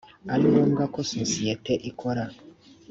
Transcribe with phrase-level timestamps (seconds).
[0.33, 2.23] ari ngombwa ko sosiyete ikora